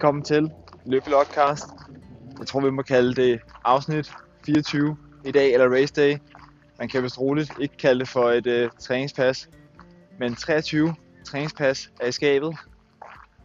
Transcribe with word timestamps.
Velkommen 0.00 0.24
til 0.24 0.50
Løbelogcast. 0.86 1.66
Jeg 2.38 2.46
tror, 2.46 2.60
vi 2.60 2.70
må 2.70 2.82
kalde 2.82 3.14
det 3.14 3.40
afsnit 3.64 4.12
24 4.46 4.96
i 5.24 5.30
dag, 5.30 5.52
eller 5.52 5.68
race 5.68 5.94
day. 5.94 6.18
Man 6.78 6.88
kan 6.88 7.02
vist 7.02 7.20
roligt 7.20 7.52
ikke 7.60 7.76
kalde 7.76 8.00
det 8.00 8.08
for 8.08 8.30
et 8.30 8.46
øh, 8.46 8.70
træningspas. 8.78 9.48
Men 10.18 10.34
23 10.34 10.94
træningspas 11.24 11.90
er 12.00 12.06
i 12.06 12.12
skabet. 12.12 12.56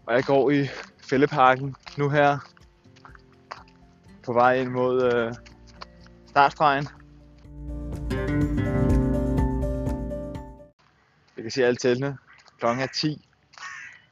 Og 0.06 0.14
jeg 0.14 0.24
går 0.24 0.52
i 0.52 0.68
fældeparken 1.10 1.76
nu 1.98 2.10
her. 2.10 2.38
På 4.24 4.34
vej 4.34 4.56
ind 4.56 4.70
mod 4.70 5.14
øh, 5.14 5.34
startstregen. 6.28 6.88
Jeg 11.36 11.44
kan 11.44 11.52
se 11.52 11.66
alle 11.66 11.78
teltene. 11.78 12.18
Klokken 12.60 12.84
er 12.84 12.88
10. 12.88 13.08
Jeg 13.08 13.18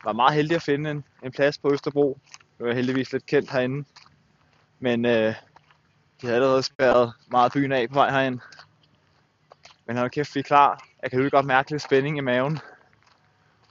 var 0.06 0.14
meget 0.14 0.34
heldig 0.34 0.56
at 0.56 0.62
finde 0.62 0.92
en, 0.92 1.04
en 1.24 1.32
plads 1.32 1.58
på 1.58 1.74
Østerbro. 1.74 2.20
Nu 2.60 2.66
er 2.66 2.70
jeg 2.70 2.76
heldigvis 2.76 3.12
lidt 3.12 3.26
kendt 3.26 3.52
herinde. 3.52 3.86
Men 4.80 5.06
øh, 5.06 5.34
de 6.22 6.28
havde 6.28 6.36
allerede 6.36 6.64
spærret 6.64 7.14
meget 7.32 7.54
byen 7.54 7.72
af 7.72 7.90
på 7.90 7.94
vej 7.94 8.12
herind. 8.12 8.40
Men 9.86 9.98
hold 9.98 10.10
kæft, 10.10 10.36
vi 10.36 10.40
er 10.40 10.44
klar. 10.44 10.88
Jeg 11.02 11.12
kan 11.12 11.22
jo 11.22 11.30
godt 11.32 11.46
mærke 11.46 11.72
lidt 11.72 11.82
spænding 11.82 12.18
i 12.18 12.22
maven. 12.22 12.60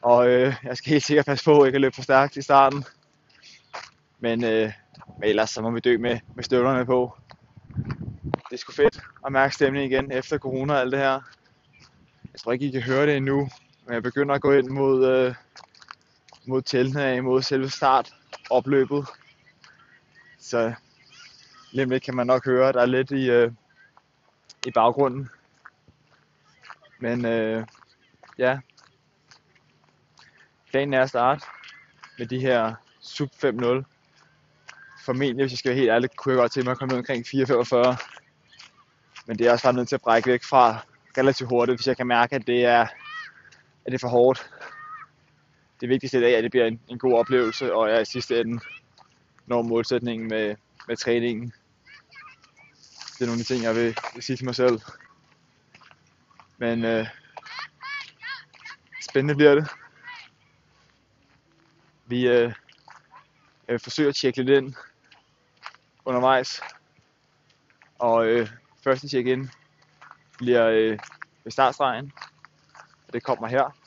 Og 0.03 0.29
øh, 0.29 0.55
jeg 0.65 0.77
skal 0.77 0.91
helt 0.91 1.05
sikkert 1.05 1.27
passe 1.27 1.45
på, 1.45 1.53
at 1.53 1.59
jeg 1.59 1.67
ikke 1.67 1.79
løbe 1.79 1.95
for 1.95 2.03
stærkt 2.03 2.37
i 2.37 2.43
starten. 2.43 2.85
Men, 4.21 4.45
øh, 4.45 4.73
men 5.19 5.29
ellers 5.29 5.51
så 5.51 5.63
må 5.63 5.71
vi 5.71 5.81
dø 5.81 5.99
med, 5.99 6.19
med 6.35 6.45
støvlerne 6.45 6.87
på. 6.87 7.15
Det 8.27 8.53
er 8.53 8.57
sgu 8.57 8.73
fedt 8.73 9.01
at 9.27 9.33
mærke 9.33 9.55
stemningen 9.55 9.91
igen 9.91 10.13
efter 10.13 10.39
corona 10.39 10.75
og 10.75 10.81
alt 10.81 10.93
det 10.93 11.01
her. 11.01 11.21
Jeg 12.33 12.41
tror 12.41 12.53
ikke, 12.53 12.67
I 12.67 12.71
kan 12.71 12.83
høre 12.83 13.07
det 13.07 13.17
endnu, 13.17 13.49
men 13.87 13.95
jeg 13.95 14.03
begynder 14.03 14.35
at 14.35 14.41
gå 14.41 14.53
ind 14.53 14.69
mod, 14.69 15.07
øh, 15.07 15.35
mod 16.47 16.63
teltene 16.63 17.05
af, 17.05 17.23
mod 17.23 17.43
selve 17.43 17.71
start, 17.71 18.15
opløbet. 18.51 19.07
Så 20.39 20.75
lige 21.73 21.89
lidt 21.89 22.03
kan 22.03 22.17
man 22.17 22.27
nok 22.27 22.45
høre, 22.45 22.69
at 22.69 22.75
der 22.75 22.81
er 22.81 22.87
lidt 22.87 23.11
i, 23.11 23.31
øh, 23.31 23.53
i 24.67 24.71
baggrunden. 24.71 25.29
Men 26.99 27.25
øh, 27.25 27.67
ja, 28.39 28.59
planen 30.71 30.95
er 30.95 31.03
at 31.03 31.09
starte 31.09 31.45
med 32.19 32.27
de 32.27 32.41
her 32.41 32.75
sub 33.01 33.31
5.0. 33.45 33.83
Formentlig, 35.05 35.45
hvis 35.45 35.53
jeg 35.53 35.59
skal 35.59 35.69
være 35.69 35.79
helt 35.79 35.91
ærlig, 35.91 36.11
kunne 36.17 36.33
jeg 36.33 36.41
godt 36.41 36.53
tænke 36.53 36.65
mig 36.65 36.73
at 36.73 36.79
komme 36.79 36.93
ned 36.93 36.99
omkring 36.99 37.27
4.45. 37.27 38.07
Men 39.27 39.39
det 39.39 39.47
er 39.47 39.53
også 39.53 39.65
bare 39.65 39.73
nødt 39.73 39.89
til 39.89 39.95
at 39.95 40.03
brække 40.03 40.31
væk 40.31 40.45
fra 40.45 40.79
relativt 41.19 41.49
hurtigt, 41.49 41.79
hvis 41.79 41.87
jeg 41.87 41.97
kan 41.97 42.07
mærke, 42.07 42.35
at 42.35 42.47
det 42.47 42.65
er, 42.65 42.81
at 42.81 43.87
det 43.87 43.95
er 43.95 43.99
for 43.99 44.09
hårdt. 44.09 44.51
Det 45.83 45.91
vigtigste 45.91 46.19
i 46.19 46.21
dag 46.21 46.33
er, 46.33 46.39
at 46.39 46.43
det 46.43 46.51
bliver 46.51 46.67
en, 46.67 46.81
en 46.89 46.99
god 46.99 47.19
oplevelse, 47.19 47.75
og 47.75 47.91
jeg 47.91 48.03
i 48.03 48.05
sidste 48.05 48.41
ende 48.41 48.61
når 49.47 49.63
målsætningen 49.63 50.29
med, 50.29 50.57
med 50.89 50.97
træningen. 50.97 51.53
Det 53.13 53.21
er 53.21 53.27
nogle 53.27 53.33
af 53.33 53.39
de 53.39 53.55
ting, 53.55 53.63
jeg 53.63 53.75
vil, 53.75 53.97
vil 54.15 54.23
sige 54.23 54.37
til 54.37 54.45
mig 54.45 54.55
selv. 54.55 54.81
Men 56.59 56.85
øh, 56.85 57.07
spændende 59.03 59.35
bliver 59.35 59.55
det. 59.55 59.69
Vi 62.07 62.29
øh, 62.29 62.53
øh, 63.69 63.81
forsøger 63.81 64.11
at 64.11 64.17
tjekke 64.17 64.43
lidt 64.43 64.59
ind 64.59 64.75
undervejs. 66.05 66.61
Og 67.99 68.27
øh, 68.27 68.49
første 68.85 69.09
check-in 69.09 69.51
bliver 70.39 70.67
øh, 70.67 70.99
ved 71.45 71.53
startstregen. 71.53 72.13
Og 73.07 73.13
det 73.13 73.23
kommer 73.23 73.49
her. 73.49 73.82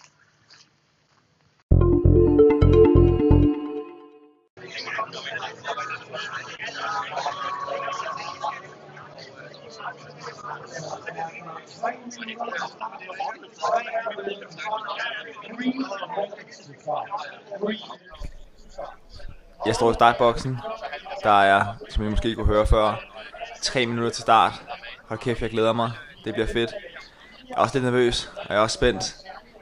Jeg 19.66 19.76
står 19.76 19.92
i 19.92 19.94
startboksen. 19.94 20.58
Der 21.24 21.42
er, 21.42 21.66
som 21.90 22.06
I 22.06 22.10
måske 22.10 22.36
kunne 22.36 22.46
høre 22.46 22.68
før, 22.68 22.96
3 23.62 23.86
minutter 23.86 24.10
til 24.10 24.22
start. 24.22 24.54
Hold 25.08 25.20
kæft, 25.20 25.42
jeg 25.42 25.50
glæder 25.50 25.74
mig. 25.74 25.92
Det 26.26 26.34
bliver 26.34 26.48
fedt. 26.48 26.74
Jeg 27.50 27.56
er 27.56 27.62
også 27.62 27.76
lidt 27.76 27.86
nervøs, 27.86 28.32
og 28.36 28.46
jeg 28.50 28.56
er 28.56 28.62
også 28.62 28.74
spændt. 28.74 29.16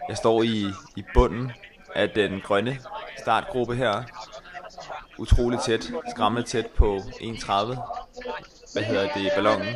Jeg 0.10 0.18
står 0.18 0.44
i, 0.44 0.66
i 0.96 1.04
bunden 1.14 1.52
af 1.96 2.10
den 2.10 2.42
grønne 2.42 2.80
startgruppe 3.18 3.76
her. 3.76 4.04
Utrolig 5.18 5.60
tæt, 5.60 5.92
skræmmende 6.10 6.48
tæt 6.48 6.68
på 6.68 6.98
1.30. 6.98 7.52
Hvad 8.74 8.84
hedder 8.84 9.14
det, 9.14 9.32
ballonen. 9.36 9.76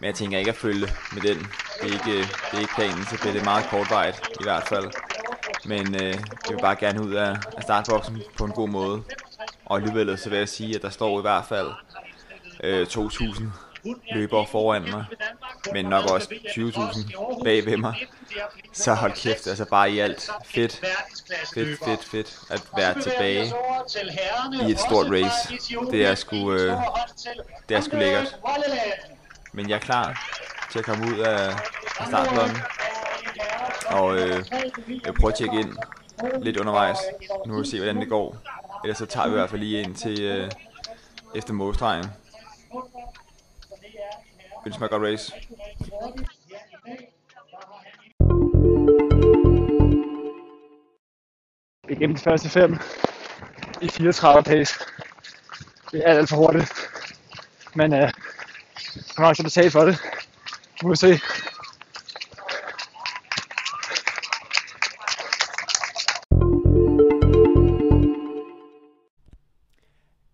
Men 0.00 0.04
jeg 0.06 0.14
tænker 0.14 0.38
ikke 0.38 0.50
at 0.50 0.56
følge 0.56 0.88
med 1.12 1.22
den. 1.22 1.46
Det 1.82 1.90
er 1.90 1.92
ikke, 1.92 2.18
det 2.18 2.54
er 2.56 2.60
ikke 2.60 2.74
planen, 2.74 3.06
så 3.06 3.18
bliver 3.20 3.32
det 3.32 3.44
meget 3.44 3.64
kortvarigt 3.70 4.20
i 4.40 4.42
hvert 4.42 4.68
fald. 4.68 4.90
Men 5.64 5.94
øh, 5.94 6.02
jeg 6.02 6.50
vil 6.50 6.60
bare 6.60 6.76
gerne 6.76 7.02
ud 7.02 7.12
af, 7.12 7.36
af 7.56 7.62
startboksen 7.62 8.22
på 8.38 8.44
en 8.44 8.52
god 8.52 8.68
måde. 8.68 9.02
Og 9.64 9.76
alligevel 9.76 10.18
så 10.18 10.30
vil 10.30 10.38
jeg 10.38 10.48
sige, 10.48 10.76
at 10.76 10.82
der 10.82 10.90
står 10.90 11.18
i 11.18 11.22
hvert 11.22 11.44
fald 11.44 11.70
øh, 12.62 12.86
2.000 12.86 13.44
løbere 14.14 14.46
foran 14.46 14.82
mig, 14.82 15.04
men 15.72 15.84
nok 15.84 16.10
også 16.10 16.28
20.000 16.30 17.44
bag 17.44 17.66
ved 17.66 17.76
mig. 17.76 17.94
Så 18.72 18.94
hold 18.94 19.12
kæft, 19.12 19.46
altså 19.46 19.64
bare 19.64 19.90
i 19.90 19.98
alt 19.98 20.30
fedt, 20.44 20.80
fedt, 21.54 21.78
fedt, 21.84 22.04
fedt 22.04 22.38
at 22.50 22.62
være 22.76 23.00
tilbage 23.00 23.52
i 24.68 24.70
et 24.70 24.80
stort 24.80 25.06
race. 25.06 25.58
Det 25.90 26.06
er 26.06 26.14
sgu, 26.14 26.52
øh, 26.52 26.76
det 27.68 27.76
er 27.76 27.80
sgu 27.80 27.96
lækkert. 27.96 28.36
Men 29.52 29.68
jeg 29.68 29.74
er 29.74 29.80
klar 29.80 30.30
til 30.70 30.78
at 30.78 30.84
komme 30.84 31.04
ud 31.06 31.18
af, 31.18 31.48
af 32.00 32.06
startblokken. 32.06 32.56
Og 33.86 34.16
øh, 34.16 34.44
jeg 35.04 35.14
prøver 35.14 35.30
at 35.30 35.38
tjekke 35.38 35.60
ind 35.60 35.76
lidt 36.42 36.56
undervejs. 36.56 36.98
Nu 37.46 37.54
vil 37.54 37.62
vi 37.62 37.68
se, 37.68 37.76
hvordan 37.78 37.96
det 37.96 38.08
går. 38.08 38.36
Ellers 38.84 38.98
så 38.98 39.06
tager 39.06 39.26
vi 39.26 39.32
i 39.32 39.36
hvert 39.36 39.50
fald 39.50 39.60
lige 39.60 39.82
ind 39.82 39.94
til 39.94 40.22
øh, 40.22 40.50
efter 41.34 41.52
målstregen. 41.52 42.04
Ønsker 44.66 44.80
mig 44.80 44.90
godt 44.90 45.02
race. 45.02 45.32
Igennem 51.88 52.16
de 52.16 52.22
første 52.22 52.48
fem 52.48 52.78
i 53.80 53.88
34 53.88 54.42
pace. 54.42 54.74
Det 55.92 56.02
er 56.06 56.10
alt, 56.10 56.28
for 56.28 56.36
hurtigt. 56.36 56.72
Men 57.74 57.92
øh, 57.92 58.00
jeg 58.00 58.12
har 59.18 59.26
også 59.28 59.42
betalt 59.42 59.72
for 59.72 59.84
det. 59.84 59.98
Nu 60.82 60.88
må 60.88 60.92
vi 60.92 60.96
se. 60.96 61.20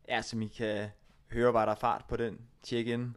Ja, 0.08 0.22
som 0.22 0.42
I 0.42 0.48
kan 0.48 0.88
høre, 1.32 1.52
var 1.52 1.64
der 1.64 1.74
fart 1.74 2.04
på 2.08 2.16
den 2.16 2.38
check-in. 2.64 3.16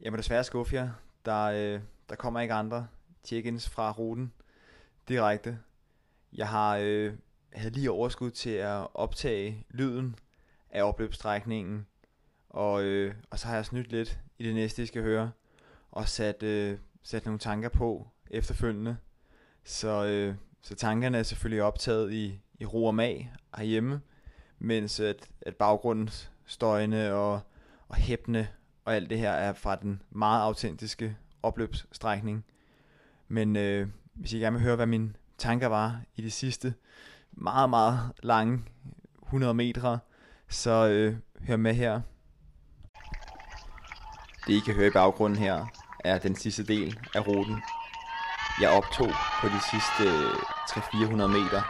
Jeg 0.00 0.12
må 0.12 0.16
desværre 0.16 0.44
skuffe 0.44 0.76
jer. 0.76 0.90
Der, 1.24 1.44
øh, 1.44 1.80
der 2.08 2.16
kommer 2.16 2.40
ikke 2.40 2.54
andre 2.54 2.86
check-ins 3.24 3.68
fra 3.68 3.92
ruten 3.92 4.32
direkte. 5.08 5.58
Jeg 6.32 6.48
har 6.48 6.76
øh, 6.82 7.12
havde 7.52 7.74
lige 7.74 7.90
overskud 7.90 8.30
til 8.30 8.50
at 8.50 8.86
optage 8.94 9.66
lyden 9.70 10.16
af 10.70 10.82
opløbsstrækningen. 10.82 11.86
Og, 12.50 12.82
øh, 12.82 13.14
og 13.30 13.38
så 13.38 13.46
har 13.46 13.54
jeg 13.54 13.66
snydt 13.66 13.88
lidt 13.88 14.18
i 14.38 14.44
det 14.44 14.54
næste, 14.54 14.82
I 14.82 14.86
skal 14.86 15.02
høre. 15.02 15.30
Og 15.90 16.08
sat, 16.08 16.42
øh, 16.42 16.78
sat 17.02 17.24
nogle 17.24 17.38
tanker 17.38 17.68
på 17.68 18.08
efterfølgende. 18.30 18.96
Så, 19.64 20.06
øh, 20.06 20.34
så 20.62 20.74
tankerne 20.74 21.18
er 21.18 21.22
selvfølgelig 21.22 21.62
optaget 21.62 22.12
i, 22.12 22.40
i 22.58 22.64
ro 22.64 22.84
og 22.84 22.94
mag 22.94 23.32
herhjemme. 23.56 24.00
Mens 24.58 25.00
at, 25.00 25.28
at 25.42 25.56
baggrundens 25.56 26.30
støjende 26.46 27.12
og, 27.12 27.40
og 27.88 27.96
hæppende 27.96 28.46
og 28.84 28.94
alt 28.94 29.10
det 29.10 29.18
her 29.18 29.30
er 29.30 29.52
fra 29.52 29.76
den 29.76 30.02
meget 30.10 30.42
autentiske 30.42 31.16
opløbsstrækning. 31.42 32.44
Men 33.28 33.56
øh, 33.56 33.88
hvis 34.14 34.32
I 34.32 34.38
gerne 34.38 34.56
vil 34.56 34.64
høre, 34.64 34.76
hvad 34.76 34.86
mine 34.86 35.14
tanker 35.38 35.66
var 35.66 36.00
i 36.16 36.22
de 36.22 36.30
sidste 36.30 36.74
meget, 37.32 37.70
meget 37.70 38.00
lange 38.22 38.64
100 39.22 39.54
meter, 39.54 39.98
så 40.48 40.88
øh, 40.88 41.16
hør 41.46 41.56
med 41.56 41.74
her. 41.74 42.00
Det 44.46 44.52
I 44.52 44.60
kan 44.60 44.74
høre 44.74 44.86
i 44.86 44.90
baggrunden 44.90 45.38
her, 45.38 45.66
er 46.04 46.18
den 46.18 46.36
sidste 46.36 46.62
del 46.66 46.98
af 47.14 47.26
ruten. 47.26 47.62
Jeg 48.60 48.70
optog 48.70 49.12
på 49.40 49.48
de 49.48 49.60
sidste 49.70 50.16
øh, 50.18 50.34
300-400 50.70 51.26
meter, 51.26 51.62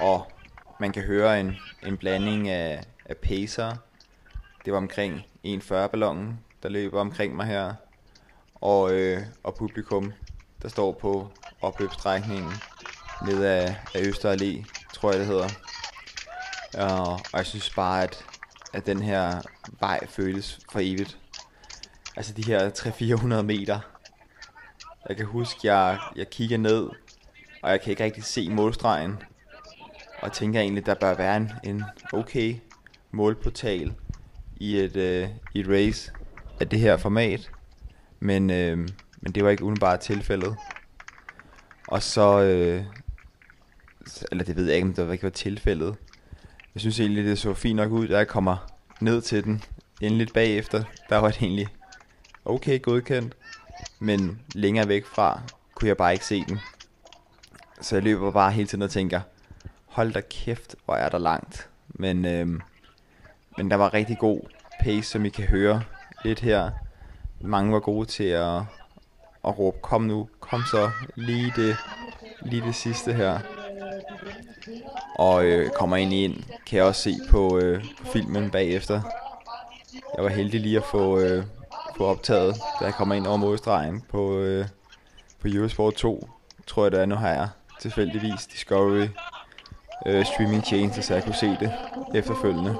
og 0.00 0.32
man 0.80 0.92
kan 0.92 1.02
høre 1.02 1.40
en, 1.40 1.56
en 1.86 1.96
blanding 1.96 2.48
af, 2.48 2.84
af 3.04 3.16
pacer. 3.16 3.76
Det 4.64 4.72
var 4.72 4.78
omkring 4.78 5.26
1,40 5.46 5.86
ballonen, 5.86 6.40
der 6.62 6.68
løber 6.68 7.00
omkring 7.00 7.36
mig 7.36 7.46
her. 7.46 7.74
Og, 8.54 8.92
øh, 8.92 9.22
og 9.42 9.54
publikum, 9.54 10.12
der 10.62 10.68
står 10.68 10.92
på 10.92 11.30
opløbsstrækningen 11.60 12.52
ned 13.26 13.44
af, 13.44 13.76
af 13.94 14.00
Øster 14.00 14.36
Allé, 14.36 14.64
tror 14.94 15.10
jeg 15.10 15.20
det 15.20 15.26
hedder. 15.26 15.48
Og, 16.78 17.12
og 17.12 17.38
jeg 17.38 17.46
synes 17.46 17.70
bare, 17.70 18.02
at, 18.02 18.24
at 18.72 18.86
den 18.86 19.02
her 19.02 19.42
vej 19.80 20.06
føles 20.06 20.58
for 20.72 20.80
evigt. 20.82 21.18
Altså 22.18 22.32
de 22.32 22.44
her 22.44 22.70
300-400 22.70 23.42
meter. 23.42 23.80
Jeg 25.08 25.16
kan 25.16 25.26
huske, 25.26 25.74
jeg, 25.74 25.98
jeg 26.16 26.30
kigger 26.30 26.58
ned, 26.58 26.88
og 27.62 27.70
jeg 27.70 27.80
kan 27.80 27.90
ikke 27.90 28.04
rigtig 28.04 28.24
se 28.24 28.50
målstregen. 28.50 29.16
Og 30.22 30.32
tænker 30.32 30.60
egentlig, 30.60 30.86
der 30.86 30.94
bør 30.94 31.14
være 31.14 31.36
en, 31.36 31.50
en 31.64 31.84
okay 32.12 32.56
målportal 33.10 33.92
i 34.56 34.76
et, 34.76 34.96
øh, 34.96 35.28
i 35.54 35.60
et 35.60 35.68
race 35.68 36.12
af 36.60 36.68
det 36.68 36.80
her 36.80 36.96
format. 36.96 37.50
Men, 38.20 38.50
øh, 38.50 38.78
men 39.20 39.32
det 39.34 39.44
var 39.44 39.50
ikke 39.50 39.64
umiddelbart 39.64 40.00
tilfældet. 40.00 40.56
Og 41.88 42.02
så, 42.02 42.42
øh, 42.42 42.84
eller 44.30 44.44
det 44.44 44.56
ved 44.56 44.66
jeg 44.66 44.76
ikke, 44.76 44.88
om 44.88 44.94
det 44.94 45.12
ikke 45.12 45.24
var 45.24 45.30
tilfældet. 45.30 45.96
Jeg 46.74 46.80
synes 46.80 47.00
egentlig, 47.00 47.24
det 47.24 47.38
så 47.38 47.54
fint 47.54 47.76
nok 47.76 47.92
ud, 47.92 48.08
da 48.08 48.16
jeg 48.16 48.28
kommer 48.28 48.56
ned 49.00 49.20
til 49.20 49.44
den 49.44 49.62
endeligt 50.00 50.32
bagefter. 50.32 50.84
Der 51.08 51.16
var 51.16 51.28
det 51.28 51.42
egentlig 51.42 51.68
okay 52.48 52.82
godkendt, 52.82 53.36
men 53.98 54.42
længere 54.54 54.88
væk 54.88 55.06
fra 55.06 55.40
kunne 55.74 55.88
jeg 55.88 55.96
bare 55.96 56.12
ikke 56.12 56.24
se 56.24 56.44
den. 56.48 56.58
Så 57.80 57.96
jeg 57.96 58.02
løber 58.02 58.30
bare 58.30 58.52
hele 58.52 58.68
tiden 58.68 58.82
og 58.82 58.90
tænker, 58.90 59.20
hold 59.86 60.12
da 60.12 60.20
kæft, 60.30 60.74
hvor 60.84 60.94
er 60.94 61.08
der 61.08 61.18
langt. 61.18 61.68
Men, 61.88 62.24
øhm, 62.24 62.60
men 63.56 63.70
der 63.70 63.76
var 63.76 63.94
rigtig 63.94 64.18
god 64.18 64.40
pace, 64.80 65.02
som 65.02 65.24
I 65.24 65.28
kan 65.28 65.44
høre 65.44 65.82
lidt 66.24 66.40
her. 66.40 66.70
Mange 67.40 67.72
var 67.72 67.80
gode 67.80 68.06
til 68.06 68.24
at, 68.24 68.56
at 69.44 69.58
råbe, 69.58 69.78
kom 69.82 70.02
nu, 70.02 70.28
kom 70.40 70.62
så, 70.70 70.90
lige 71.14 71.52
det, 71.56 71.76
lige 72.42 72.62
det 72.62 72.74
sidste 72.74 73.12
her. 73.12 73.38
Og 75.14 75.44
øh, 75.44 75.70
kommer 75.70 75.96
ind 75.96 76.12
ind, 76.12 76.42
kan 76.66 76.76
jeg 76.76 76.84
også 76.84 77.02
se 77.02 77.14
på, 77.30 77.58
øh, 77.58 77.84
på 78.00 78.06
filmen 78.06 78.50
bagefter. 78.50 79.02
Jeg 80.16 80.24
var 80.24 80.30
heldig 80.30 80.60
lige 80.60 80.76
at 80.76 80.84
få, 80.90 81.18
øh, 81.18 81.44
få 81.98 82.06
optaget, 82.06 82.54
da 82.80 82.84
jeg 82.84 82.94
kommer 82.94 83.14
ind 83.14 83.26
over 83.26 83.36
modstregen 83.36 84.02
på, 84.08 84.38
øh, 84.38 84.66
på 85.40 85.48
Eurosport 85.48 85.94
2, 85.94 86.28
tror 86.66 86.84
jeg 86.84 86.92
det 86.92 87.00
er, 87.00 87.06
nu 87.06 87.14
har 87.14 87.28
jeg 87.28 87.48
tilfældigvis 87.80 88.46
Discovery 88.52 89.06
øh, 90.06 90.26
streaming 90.26 90.64
tjeneste, 90.64 91.02
så 91.02 91.14
jeg 91.14 91.24
kunne 91.24 91.34
se 91.34 91.46
det 91.60 91.72
efterfølgende. 92.14 92.76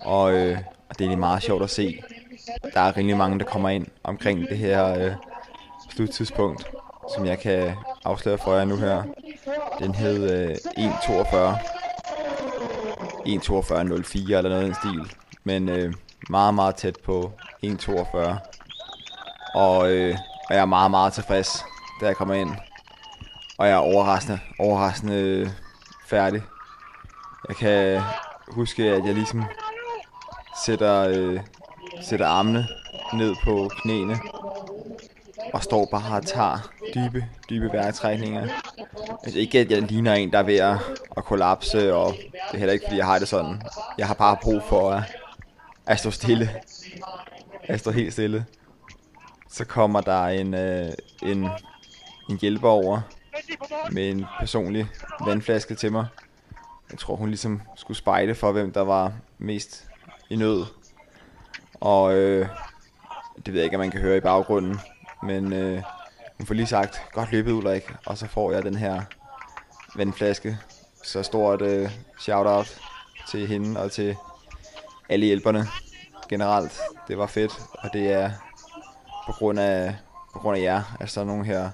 Og, 0.00 0.32
øh, 0.34 0.58
og 0.88 0.98
det 0.98 1.00
er 1.00 1.04
egentlig 1.04 1.18
meget 1.18 1.42
sjovt 1.42 1.62
at 1.62 1.70
se. 1.70 2.02
Der 2.74 2.80
er 2.80 2.96
rimelig 2.96 3.16
mange, 3.16 3.38
der 3.38 3.44
kommer 3.44 3.68
ind 3.68 3.86
omkring 4.04 4.48
det 4.48 4.58
her 4.58 4.98
øh, 4.98 5.12
sluttidspunkt, 5.90 6.70
som 7.14 7.26
jeg 7.26 7.38
kan 7.38 7.74
afsløre 8.04 8.38
for 8.38 8.54
jer 8.54 8.64
nu 8.64 8.76
her. 8.76 9.02
Den 9.78 9.94
hed 9.94 10.48
øh, 10.48 10.56
1.42. 10.78 11.80
1.42.04 13.26 14.36
eller 14.36 14.48
noget 14.48 14.62
i 14.62 14.66
den 14.66 14.74
stil. 14.74 15.16
Men 15.44 15.68
øh, 15.68 15.94
meget, 16.28 16.54
meget 16.54 16.74
tæt 16.74 16.96
på 17.04 17.32
1.42. 17.64 18.18
Og, 19.54 19.92
øh, 19.92 20.16
og 20.48 20.54
jeg 20.54 20.60
er 20.60 20.66
meget, 20.66 20.90
meget 20.90 21.12
tilfreds, 21.12 21.64
da 22.00 22.06
jeg 22.06 22.16
kommer 22.16 22.34
ind. 22.34 22.50
Og 23.58 23.66
jeg 23.66 23.74
er 23.74 23.78
overraskende, 23.78 24.38
overraskende 24.58 25.14
øh, 25.14 25.48
færdig. 26.06 26.42
Jeg 27.48 27.56
kan 27.56 28.02
huske, 28.48 28.82
at 28.82 29.06
jeg 29.06 29.14
ligesom 29.14 29.44
sætter, 30.64 31.08
øh, 31.08 31.40
sætter 32.02 32.26
armene 32.26 32.66
ned 33.14 33.34
på 33.44 33.70
knæene 33.82 34.20
og 35.52 35.62
står 35.62 35.88
bare 35.90 36.16
og 36.16 36.26
tager 36.26 36.70
dybe, 36.94 37.26
dybe 37.50 37.72
vejrtrækninger. 37.72 38.48
Altså 39.24 39.38
ikke, 39.38 39.58
at 39.58 39.70
jeg 39.70 39.82
ligner 39.82 40.14
en, 40.14 40.32
der 40.32 40.38
er 40.38 40.42
ved 40.42 40.56
at, 40.56 40.76
at 41.16 41.24
kollapse, 41.24 41.94
og 41.94 42.12
det 42.12 42.54
er 42.54 42.58
heller 42.58 42.72
ikke, 42.72 42.84
fordi 42.86 42.98
jeg 42.98 43.06
har 43.06 43.18
det 43.18 43.28
sådan. 43.28 43.62
Jeg 43.98 44.06
har 44.06 44.14
bare 44.14 44.36
brug 44.42 44.62
for 44.68 44.90
at, 44.90 45.02
at 45.86 45.98
stå 45.98 46.10
stille. 46.10 46.50
Jeg 47.70 47.80
står 47.80 47.90
helt 47.90 48.12
stille. 48.12 48.46
Så 49.48 49.64
kommer 49.64 50.00
der 50.00 50.24
en, 50.24 50.54
øh, 50.54 50.92
en, 51.22 51.48
en 52.30 52.38
hjælper 52.40 52.68
over 52.68 53.00
med 53.92 54.10
en 54.10 54.26
personlig 54.38 54.86
vandflaske 55.24 55.74
til 55.74 55.92
mig. 55.92 56.06
Jeg 56.90 56.98
tror, 56.98 57.16
hun 57.16 57.28
ligesom 57.28 57.62
skulle 57.76 57.98
spejle 57.98 58.34
for, 58.34 58.52
hvem 58.52 58.72
der 58.72 58.80
var 58.80 59.12
mest 59.38 59.88
i 60.30 60.36
nød. 60.36 60.64
Og 61.74 62.14
øh, 62.14 62.48
det 63.36 63.54
ved 63.54 63.60
jeg 63.60 63.64
ikke, 63.64 63.76
om 63.76 63.80
man 63.80 63.90
kan 63.90 64.00
høre 64.00 64.16
i 64.16 64.20
baggrunden. 64.20 64.78
Men 65.22 65.52
øh, 65.52 65.82
hun 66.36 66.46
får 66.46 66.54
lige 66.54 66.66
sagt, 66.66 67.02
godt 67.12 67.32
løbet 67.32 67.52
Ulrik, 67.52 67.92
og 68.06 68.18
så 68.18 68.26
får 68.26 68.52
jeg 68.52 68.62
den 68.62 68.74
her 68.74 69.02
vandflaske. 69.96 70.58
Så 71.04 71.22
stort 71.22 71.62
øh, 71.62 71.90
shout-out 72.18 72.80
til 73.30 73.46
hende 73.46 73.80
og 73.80 73.92
til 73.92 74.16
alle 75.08 75.26
hjælperne 75.26 75.66
generelt. 76.28 76.80
Det 77.10 77.18
var 77.18 77.26
fedt, 77.26 77.52
og 77.72 77.90
det 77.92 78.12
er 78.12 78.30
på 79.26 79.32
grund 79.32 79.60
af, 79.60 79.96
på 80.32 80.38
grund 80.38 80.58
af 80.58 80.62
jer, 80.62 80.96
at 81.00 81.10
sådan 81.10 81.26
nogle 81.26 81.44
her 81.44 81.70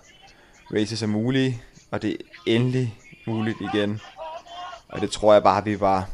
races 0.74 1.02
er 1.02 1.06
mulige, 1.06 1.62
og 1.90 2.02
det 2.02 2.10
er 2.10 2.16
endelig 2.46 2.98
muligt 3.26 3.60
igen. 3.60 4.00
Og 4.88 5.00
det 5.00 5.10
tror 5.10 5.32
jeg 5.32 5.42
bare, 5.42 5.64
vi 5.64 5.80
var 5.80 6.08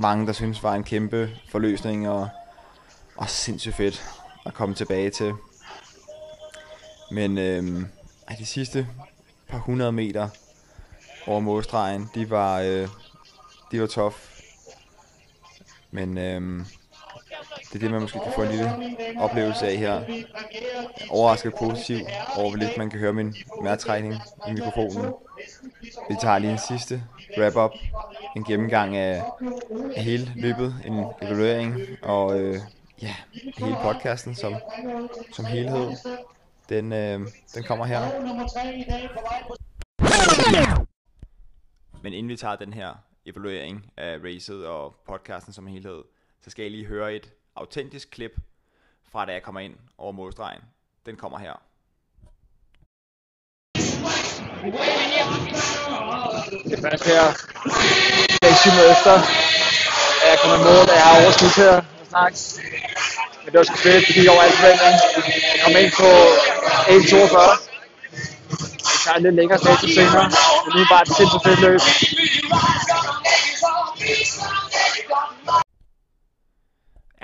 mange, 0.00 0.26
der 0.26 0.32
synes 0.32 0.62
var 0.62 0.74
en 0.74 0.84
kæmpe 0.84 1.30
forløsning, 1.50 2.08
og, 2.08 2.28
og 3.16 3.28
sindssygt 3.28 3.74
fedt 3.74 4.04
at 4.46 4.54
komme 4.54 4.74
tilbage 4.74 5.10
til. 5.10 5.32
Men 7.10 7.38
øhm, 7.38 7.86
de 8.38 8.46
sidste 8.46 8.88
par 9.48 9.58
hundrede 9.58 9.92
meter 9.92 10.28
over 11.26 11.40
målstregen, 11.40 12.10
de 12.14 12.30
var, 12.30 12.60
øh, 12.60 12.88
de 13.72 13.80
var 13.80 13.86
tough. 13.86 14.16
Men 15.90 16.18
øhm, 16.18 16.66
det 17.72 17.78
er 17.78 17.80
det, 17.80 17.90
man 17.90 18.00
måske 18.00 18.20
kan 18.24 18.32
få 18.34 18.42
en 18.42 18.48
lille 18.48 18.70
oplevelse 19.18 19.66
af 19.66 19.76
her. 19.76 20.04
Overrasket 21.10 21.52
positiv 21.58 21.96
over, 22.36 22.50
hvor 22.50 22.56
lidt 22.56 22.78
man 22.78 22.90
kan 22.90 22.98
høre 22.98 23.12
min 23.12 23.34
mærtrækning 23.62 24.14
i 24.48 24.52
mikrofonen. 24.52 25.12
Vi 26.08 26.16
tager 26.20 26.38
lige 26.38 26.52
en 26.52 26.58
sidste 26.58 27.02
wrap-up. 27.38 27.70
En 28.36 28.44
gennemgang 28.44 28.96
af, 28.96 29.24
af 29.96 30.02
hele 30.02 30.32
løbet, 30.36 30.74
en 30.84 31.04
evaluering 31.22 31.80
og 32.02 32.40
øh, 32.40 32.58
ja, 33.02 33.14
hele 33.32 33.76
podcasten 33.82 34.34
som, 34.34 34.54
som 35.32 35.44
helhed. 35.44 35.90
Den, 36.68 36.92
øh, 36.92 37.20
den 37.54 37.62
kommer 37.64 37.84
her. 37.84 38.00
Men 42.02 42.12
inden 42.12 42.28
vi 42.28 42.36
tager 42.36 42.56
den 42.56 42.72
her 42.72 42.94
evaluering 43.26 43.92
af 43.96 44.18
racet 44.24 44.66
og 44.66 44.94
podcasten 45.06 45.52
som 45.52 45.66
helhed, 45.66 46.02
så 46.40 46.50
skal 46.50 46.62
jeg 46.62 46.70
lige 46.70 46.86
høre 46.86 47.14
et 47.14 47.32
autentisk 47.56 48.10
klip 48.10 48.34
fra 49.12 49.26
da 49.26 49.32
jeg 49.32 49.42
kommer 49.42 49.60
ind 49.60 49.74
over 49.98 50.12
målstregen. 50.12 50.62
Den 51.06 51.16
kommer 51.16 51.38
her. 51.38 51.52
Det 56.64 56.72
er 56.78 56.82
først 56.82 57.04
her, 57.06 57.24
6 58.42 58.66
minutter 58.66 58.92
efter, 58.96 59.14
at 60.22 60.30
jeg 60.30 60.38
kommer 60.42 60.56
i 60.56 60.62
mål, 60.68 60.84
at 60.90 60.96
jeg 61.00 61.04
har 61.08 61.22
overskudt 61.22 61.56
her 61.56 61.76
at 61.76 61.84
snakke. 62.08 62.38
Men 63.44 63.48
det 63.52 63.58
var 63.58 63.64
sgu 63.64 63.76
fedt, 63.76 64.06
det 64.06 64.14
gik 64.14 64.28
over 64.28 64.42
alt 64.42 64.54
forventning. 64.54 64.94
Jeg 65.52 65.60
kom 65.64 65.74
ind 65.82 65.90
på 66.00 66.08
1.42. 66.96 67.72
Jeg 68.92 68.98
tager 69.04 69.16
en 69.16 69.22
lidt 69.22 69.34
længere 69.34 69.58
status 69.58 69.90
senere, 69.94 70.26
men 70.64 70.70
nu 70.74 70.80
er 70.84 70.88
bare 70.94 71.02
et 71.02 71.12
sindssygt 71.16 71.44
fedt 71.46 71.60
løb. 71.66 71.80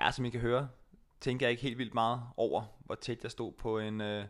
Ja, 0.08 0.12
som 0.12 0.24
I 0.24 0.30
kan 0.30 0.40
høre, 0.40 0.68
tænker 1.20 1.46
jeg 1.46 1.50
ikke 1.50 1.62
helt 1.62 1.78
vildt 1.78 1.94
meget 1.94 2.22
over, 2.36 2.64
hvor 2.78 2.94
tæt 2.94 3.22
jeg 3.22 3.30
stod 3.30 3.52
på 3.52 3.78
en, 3.78 4.00
øh, 4.00 4.26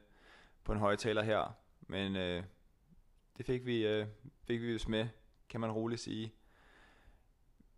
på 0.65 0.73
en 0.73 0.79
højtaler 0.79 1.23
her. 1.23 1.57
Men 1.81 2.17
øh, 2.17 2.45
det 3.37 3.47
fik 3.47 3.67
vi, 3.67 3.87
øh, 3.87 4.07
fik 4.47 4.61
vi 4.61 4.79
med, 4.89 5.09
kan 5.49 5.61
man 5.61 5.73
roligt 5.73 6.01
sige. 6.01 6.33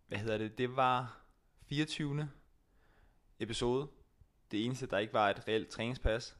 Hvad 0.07 0.17
hedder 0.17 0.37
det? 0.37 0.57
Det 0.57 0.75
var 0.75 1.21
24. 1.65 2.29
episode. 3.39 3.87
Det 4.51 4.65
eneste, 4.65 4.85
der 4.85 4.97
ikke 4.97 5.13
var 5.13 5.29
et 5.29 5.47
reelt 5.47 5.69
træningspas. 5.69 6.37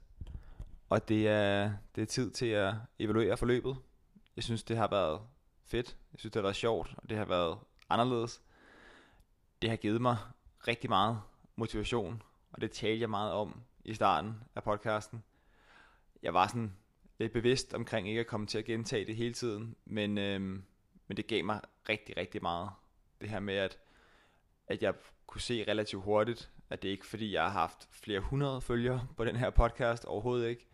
Og 0.90 1.08
det 1.08 1.28
er, 1.28 1.74
det 1.96 2.02
er 2.02 2.06
tid 2.06 2.32
til 2.32 2.46
at 2.46 2.74
evaluere 3.00 3.38
forløbet. 3.38 3.78
Jeg 4.36 4.44
synes, 4.44 4.64
det 4.64 4.78
har 4.78 4.88
været 4.88 5.22
fedt. 5.66 5.98
Jeg 6.14 6.20
synes, 6.20 6.32
det 6.32 6.40
har 6.40 6.44
været 6.44 6.56
sjovt, 6.56 6.94
og 6.98 7.10
det 7.10 7.18
har 7.18 7.26
været 7.26 7.58
anderledes. 7.90 8.42
Det 9.62 9.70
har 9.70 9.78
givet 9.78 10.02
mig 10.02 10.18
rigtig 10.68 10.90
meget 10.90 11.22
motivation, 11.62 12.24
og 12.52 12.62
det 12.62 12.72
talte 12.72 13.02
jeg 13.02 13.10
meget 13.10 13.32
om 13.32 13.62
i 13.86 13.94
starten 13.94 14.36
af 14.56 14.64
podcasten. 14.64 15.24
Jeg 16.24 16.34
var 16.34 16.48
sådan 16.48 16.74
lidt 17.20 17.34
bevidst 17.34 17.74
omkring 17.74 18.10
ikke 18.10 18.20
at 18.20 18.28
komme 18.28 18.48
til 18.48 18.58
at 18.58 18.66
gentage 18.66 19.06
det 19.06 19.16
hele 19.16 19.34
tiden, 19.34 19.76
men, 19.86 20.18
øh, 20.18 20.42
men 21.08 21.18
det 21.18 21.28
gav 21.28 21.44
mig 21.46 21.62
rigtig, 21.90 22.18
rigtig 22.18 22.42
meget. 22.42 22.70
Det 23.22 23.30
her 23.30 23.40
med, 23.40 23.54
at, 23.56 23.78
at 24.68 24.84
jeg 24.84 24.94
kunne 25.28 25.42
se 25.42 25.66
relativt 25.68 26.04
hurtigt, 26.04 26.52
at 26.70 26.82
det 26.82 26.90
ikke 26.90 27.08
fordi, 27.08 27.34
jeg 27.34 27.44
har 27.44 27.50
haft 27.50 27.88
flere 27.92 28.20
hundrede 28.20 28.62
følgere 28.62 29.08
på 29.18 29.26
den 29.26 29.36
her 29.36 29.50
podcast, 29.50 30.06
overhovedet 30.06 30.50
ikke. 30.50 30.68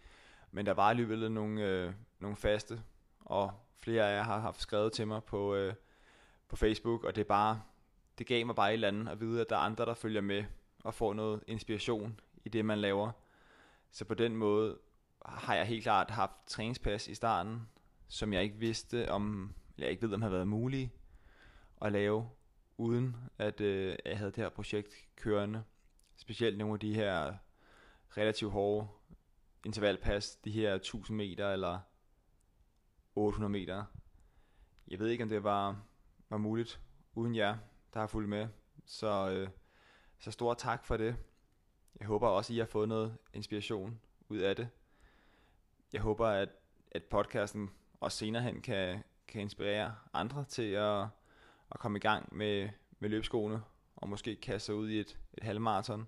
Men 0.52 0.66
der 0.66 0.74
var 0.74 0.90
alligevel 0.90 1.32
nogle, 1.32 1.62
øh, 1.62 1.94
nogle 2.20 2.38
faste, 2.38 2.82
og 3.20 3.52
flere 3.76 4.12
af 4.12 4.18
jer 4.18 4.24
har 4.24 4.40
haft 4.40 4.62
skrevet 4.62 4.94
til 4.94 5.08
mig 5.08 5.24
på, 5.24 5.56
øh, 5.56 5.74
på 6.48 6.56
Facebook, 6.56 7.04
og 7.04 7.16
det 7.16 7.22
er 7.22 7.28
bare 7.28 7.62
det 8.18 8.28
gav 8.28 8.46
mig 8.46 8.56
bare 8.56 8.70
et 8.70 8.74
eller 8.74 8.88
andet 8.88 9.12
at 9.12 9.20
vide, 9.20 9.42
at 9.42 9.50
der 9.50 9.56
er 9.56 9.60
andre, 9.60 9.86
der 9.86 9.94
følger 9.94 10.22
med 10.22 10.44
og 10.88 10.94
får 10.94 11.14
noget 11.14 11.44
inspiration 11.48 12.20
i 12.46 12.50
det, 12.50 12.66
man 12.66 12.80
laver. 12.80 13.12
Så 13.92 14.06
på 14.06 14.14
den 14.14 14.36
måde 14.36 14.80
har 15.26 15.56
jeg 15.56 15.66
helt 15.66 15.84
klart 15.84 16.10
haft 16.10 16.32
træningspas 16.48 17.08
i 17.08 17.16
starten, 17.16 17.70
som 18.08 18.34
jeg 18.34 18.44
ikke 18.44 18.58
vidste 18.58 19.12
om, 19.12 19.54
eller 19.76 19.88
jeg 19.88 19.92
ikke 19.92 20.08
ved, 20.08 20.14
om 20.14 20.22
har 20.22 20.30
været 20.30 20.48
mulige 20.48 20.94
at 21.82 21.92
lave, 21.92 22.30
uden 22.78 23.16
at 23.38 23.62
øh, 23.62 23.98
jeg 24.06 24.18
havde 24.18 24.32
det 24.32 24.38
her 24.38 24.50
projekt 24.50 24.94
kørende. 25.16 25.64
Specielt 26.18 26.58
nogle 26.58 26.74
af 26.74 26.80
de 26.80 26.94
her 26.94 27.34
relativt 28.18 28.52
hårde 28.52 28.88
intervalpas, 29.66 30.36
de 30.36 30.52
her 30.52 30.74
1000 30.74 31.18
meter 31.18 31.52
eller 31.54 31.80
800 33.16 33.52
meter. 33.52 33.86
Jeg 34.88 35.00
ved 35.00 35.08
ikke, 35.08 35.24
om 35.24 35.30
det 35.30 35.44
var, 35.44 35.82
var 36.30 36.38
muligt 36.38 36.82
uden 37.16 37.36
jer, 37.36 37.58
der 37.94 38.00
har 38.00 38.08
fulgt 38.08 38.30
med. 38.30 38.48
Så, 38.86 39.30
øh, 39.30 39.50
så 40.20 40.32
stor 40.32 40.54
tak 40.54 40.86
for 40.86 40.98
det. 40.98 41.16
Jeg 42.00 42.08
håber 42.08 42.28
også, 42.28 42.54
I 42.54 42.58
har 42.58 42.66
fået 42.66 42.90
noget 42.90 43.18
inspiration 43.34 44.00
ud 44.30 44.38
af 44.38 44.56
det. 44.56 44.70
Jeg 45.94 46.02
håber, 46.02 46.28
at, 46.28 46.50
at 46.92 47.04
podcasten 47.04 47.70
også 48.00 48.18
senere 48.18 48.44
hen 48.44 48.62
kan, 48.62 49.04
kan 49.28 49.42
inspirere 49.42 49.96
andre 50.14 50.46
til 50.46 50.72
at, 50.72 51.02
at 51.72 51.80
komme 51.80 51.98
i 51.98 52.02
gang 52.02 52.36
med, 52.36 52.70
med 53.00 53.10
løbskoene, 53.10 53.62
og 53.96 54.10
måske 54.10 54.36
kaste 54.36 54.66
sig 54.66 54.76
ud 54.76 54.90
i 54.90 55.00
et, 55.00 55.20
et 55.38 55.44
halvmarathon. 55.44 56.08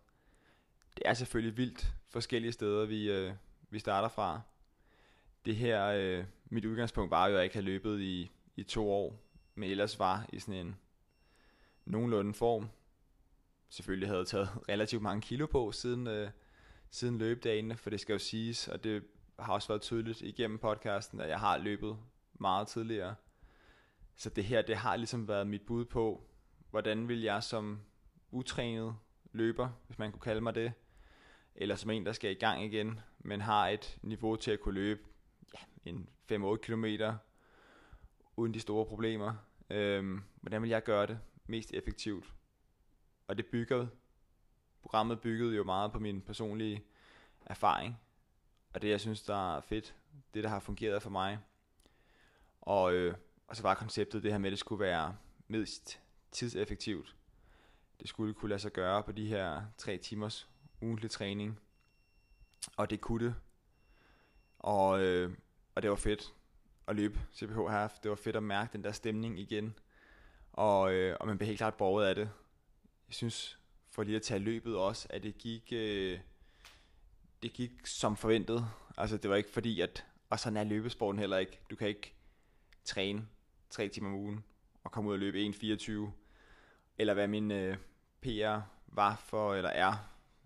Det 0.98 1.04
er 1.06 1.14
selvfølgelig 1.14 1.58
vildt 1.58 1.94
forskellige 2.10 2.52
steder, 2.52 2.86
vi, 2.86 3.12
øh, 3.12 3.34
vi 3.70 3.80
starter 3.80 4.08
fra. 4.08 4.42
Det 5.46 5.56
her, 5.56 5.86
øh, 5.86 6.26
mit 6.46 6.66
udgangspunkt 6.66 7.12
var 7.12 7.28
jo, 7.28 7.34
at 7.34 7.38
jeg 7.38 7.44
ikke 7.44 7.56
havde 7.56 7.66
løbet 7.66 8.00
i, 8.00 8.32
i 8.56 8.64
to 8.64 8.92
år, 8.92 9.16
men 9.56 9.70
ellers 9.70 10.00
var 10.00 10.30
i 10.34 10.40
sådan 10.40 10.68
en 10.68 10.76
nogenlunde 11.86 12.34
form. 12.34 12.70
Selvfølgelig 13.70 14.10
havde 14.10 14.26
taget 14.26 14.50
relativt 14.70 15.02
mange 15.02 15.22
kilo 15.22 15.46
på 15.46 15.72
siden, 15.72 16.08
øh, 16.08 16.30
siden 16.90 17.18
løbedagene, 17.18 17.78
for 17.78 17.90
det 17.90 18.00
skal 18.00 18.14
jo 18.14 18.20
siges, 18.20 18.68
og 18.68 18.84
det 18.84 19.04
har 19.40 19.54
også 19.54 19.68
været 19.68 19.82
tydeligt 19.82 20.22
igennem 20.22 20.58
podcasten, 20.60 21.22
at 21.22 21.30
jeg 21.30 21.40
har 21.40 21.58
løbet 21.58 21.98
meget 22.34 22.68
tidligere. 22.68 23.16
Så 24.16 24.30
det 24.30 24.44
her, 24.44 24.62
det 24.62 24.76
har 24.76 24.96
ligesom 24.96 25.28
været 25.28 25.48
mit 25.48 25.62
bud 25.62 25.86
på, 25.86 26.30
hvordan 26.70 27.08
vil 27.08 27.22
jeg 27.22 27.44
som 27.44 27.80
utrænet 28.32 28.96
løber, 29.32 29.70
hvis 29.88 30.00
man 30.00 30.12
kunne 30.12 30.22
kalde 30.22 30.42
mig 30.42 30.56
det, 30.56 30.74
eller 31.56 31.76
som 31.76 31.90
en, 31.90 32.06
der 32.06 32.12
skal 32.12 32.32
i 32.32 32.34
gang 32.34 32.64
igen, 32.64 33.00
men 33.20 33.42
har 33.42 33.68
et 33.68 33.98
niveau 34.02 34.36
til 34.36 34.52
at 34.52 34.60
kunne 34.60 34.76
løbe 34.76 35.02
ja, 35.54 35.90
en 35.92 36.10
5-8 36.32 36.56
km 36.56 36.86
uden 38.36 38.54
de 38.54 38.60
store 38.60 38.86
problemer. 38.86 39.34
Øhm, 39.70 40.22
hvordan 40.42 40.62
vil 40.62 40.70
jeg 40.70 40.84
gøre 40.84 41.08
det 41.08 41.20
mest 41.48 41.74
effektivt? 41.74 42.34
Og 43.30 43.38
det 43.38 43.46
bygger, 43.46 43.88
programmet 44.82 45.22
byggede 45.22 45.56
jo 45.56 45.64
meget 45.64 45.92
på 45.92 46.00
min 46.00 46.22
personlige 46.22 46.84
erfaring, 47.46 48.00
og 48.74 48.82
det 48.82 48.90
jeg 48.90 49.00
synes, 49.00 49.22
der 49.22 49.58
er 49.58 49.62
fedt, 49.62 49.96
det 50.34 50.44
der 50.44 50.50
har 50.50 50.60
fungeret 50.60 51.04
for 51.04 51.10
mig. 51.10 51.40
Og, 52.62 52.94
øh, 52.94 53.16
og 53.48 53.56
så 53.56 53.62
var 53.62 53.74
konceptet 53.74 54.24
det 54.24 54.32
her 54.32 54.38
med, 54.38 54.50
at 54.50 54.52
det 54.52 54.60
skulle 54.60 54.80
være 54.80 55.18
mest 55.48 56.00
tidseffektivt. 56.32 57.16
Det 58.00 58.10
skulle 58.10 58.34
kunne 58.34 58.50
lade 58.50 58.60
sig 58.60 58.72
gøre 58.72 59.04
på 59.04 59.12
de 59.12 59.28
her 59.28 59.62
tre 59.78 59.98
timers 59.98 60.50
ugentlig 60.82 61.12
træning. 61.12 61.60
Og 62.78 62.90
det 62.90 63.02
kunne 63.02 63.26
det. 63.26 63.36
Og, 64.60 65.02
øh, 65.02 65.34
og 65.76 65.82
det 65.82 65.90
var 65.90 65.96
fedt 65.96 66.34
at 66.88 66.96
løbe 66.96 67.20
CPH 67.34 67.70
Half. 67.70 68.00
Det 68.04 68.10
var 68.10 68.16
fedt 68.16 68.36
at 68.36 68.44
mærke 68.44 68.74
den 68.74 68.84
der 68.84 68.92
stemning 68.92 69.40
igen. 69.40 69.80
Og, 70.54 70.94
øh, 70.94 71.18
og 71.20 71.28
man 71.28 71.38
blev 71.38 71.48
helt 71.48 71.58
klart 71.58 71.76
borget 71.76 72.06
af 72.06 72.16
det. 72.16 72.30
Jeg 73.10 73.16
synes, 73.16 73.60
for 73.90 74.04
lige 74.04 74.16
at 74.16 74.22
tage 74.22 74.40
løbet 74.40 74.76
også, 74.76 75.08
at 75.10 75.24
det 75.24 75.38
gik, 75.38 75.70
øh, 75.72 76.20
det 77.44 77.54
gik 77.54 77.88
som 77.88 78.16
forventet. 78.18 78.66
Altså 78.98 79.18
det 79.18 79.30
var 79.30 79.36
ikke 79.36 79.50
fordi, 79.50 79.82
at, 79.82 80.06
og 80.30 80.40
sådan 80.40 80.58
er 80.58 80.64
løbesporten 80.64 81.20
heller 81.20 81.38
ikke. 81.38 81.60
Du 81.70 81.76
kan 81.76 81.88
ikke 81.88 82.14
træne 82.84 83.28
tre 83.70 83.90
timer 83.90 84.10
om 84.10 84.16
ugen 84.16 84.44
og 84.84 84.92
komme 84.92 85.10
ud 85.10 85.14
og 85.14 85.20
løbe 85.20 85.56
1.24. 85.56 85.92
Eller 86.98 87.14
hvad 87.14 87.28
min 87.28 87.52
øh, 87.52 87.78
PR 88.22 88.60
var 88.88 89.24
for, 89.26 89.56
eller 89.56 89.70
er 89.70 89.94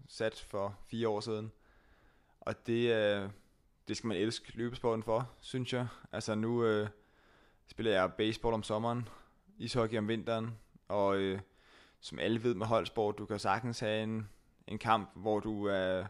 sat 0.07 0.39
for 0.39 0.77
fire 0.87 1.07
år 1.07 1.19
siden. 1.19 1.51
Og 2.39 2.67
det, 2.67 2.93
øh, 2.93 3.29
det 3.87 3.97
skal 3.97 4.07
man 4.07 4.17
elske 4.17 4.57
løbesporten 4.57 5.03
for, 5.03 5.31
synes 5.41 5.73
jeg. 5.73 5.87
Altså 6.11 6.35
nu 6.35 6.65
øh, 6.65 6.89
spiller 7.67 7.91
jeg 7.91 8.13
baseball 8.13 8.53
om 8.53 8.63
sommeren, 8.63 9.09
ishockey 9.57 9.97
om 9.97 10.07
vinteren, 10.07 10.59
og 10.87 11.17
øh, 11.17 11.39
som 12.03 12.19
alle 12.19 12.43
ved 12.43 12.53
med 12.53 12.65
holdsport, 12.65 13.17
du 13.17 13.25
kan 13.25 13.39
sagtens 13.39 13.79
have 13.79 14.03
en, 14.03 14.29
en 14.67 14.77
kamp, 14.77 15.09
hvor 15.15 15.39
du 15.39 15.69
øh, 15.69 16.05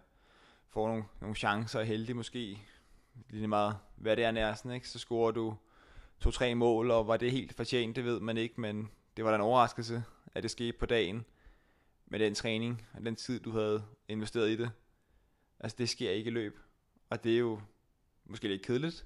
får 0.69 0.87
nogle, 0.87 1.03
nogle 1.21 1.35
chancer 1.35 1.79
og 1.79 1.85
heldig 1.85 2.15
måske, 2.15 2.61
lige 3.29 3.47
meget 3.47 3.77
hvad 3.95 4.15
det 4.15 4.25
er 4.25 4.31
næsten, 4.31 4.71
ikke? 4.71 4.89
så 4.89 4.99
scorer 4.99 5.31
du 5.31 5.55
to-tre 6.19 6.55
mål, 6.55 6.91
og 6.91 7.07
var 7.07 7.17
det 7.17 7.31
helt 7.31 7.53
fortjent, 7.53 7.95
det 7.95 8.05
ved 8.05 8.19
man 8.19 8.37
ikke, 8.37 8.61
men 8.61 8.89
det 9.17 9.25
var 9.25 9.31
da 9.31 9.35
en 9.35 9.41
overraskelse, 9.41 10.03
at 10.33 10.43
det 10.43 10.51
skete 10.51 10.77
på 10.77 10.85
dagen 10.85 11.25
med 12.05 12.19
den 12.19 12.35
træning 12.35 12.87
og 12.93 13.05
den 13.05 13.15
tid, 13.15 13.39
du 13.39 13.51
havde 13.51 13.83
investeret 14.07 14.49
i 14.49 14.55
det. 14.55 14.71
Altså 15.59 15.75
det 15.77 15.89
sker 15.89 16.11
ikke 16.11 16.27
i 16.27 16.33
løb. 16.33 16.59
Og 17.09 17.23
det 17.23 17.33
er 17.33 17.39
jo 17.39 17.61
måske 18.25 18.47
lidt 18.47 18.65
kedeligt 18.65 19.05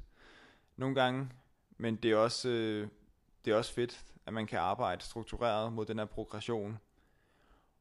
nogle 0.75 0.95
gange, 0.95 1.29
men 1.77 1.95
det 1.95 2.11
er 2.11 2.15
også, 2.15 2.49
øh, 2.49 2.87
det 3.45 3.53
er 3.53 3.57
også 3.57 3.73
fedt, 3.73 4.05
at 4.27 4.33
man 4.33 4.47
kan 4.47 4.59
arbejde 4.59 5.03
struktureret 5.03 5.73
mod 5.73 5.85
den 5.85 5.97
her 5.97 6.05
progression. 6.05 6.79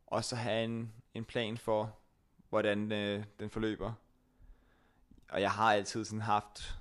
Og 0.07 0.25
så 0.25 0.37
have 0.37 0.65
en, 0.65 0.93
en 1.15 1.25
plan 1.25 1.59
for, 1.59 1.97
hvordan 2.49 2.93
øh, 2.93 3.25
den 3.39 3.51
forløber. 3.51 3.93
Og 5.29 5.41
jeg 5.41 5.51
har 5.51 5.73
altid 5.73 6.05
sådan 6.05 6.21
haft 6.21 6.79